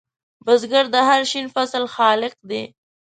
[0.45, 2.63] بزګر د هر شین فصل خالق دی